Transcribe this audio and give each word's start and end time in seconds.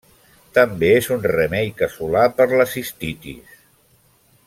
També 0.57 0.87
és 1.01 1.09
un 1.17 1.21
remei 1.33 1.69
casolà 1.83 2.25
per 2.41 2.49
la 2.61 2.67
cistitis. 2.75 3.57